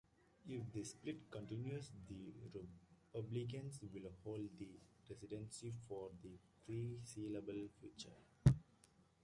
[0.49, 2.33] If this split continues, the
[3.13, 4.69] Republicans will hold the
[5.05, 8.57] Presidency for the foreseeable future.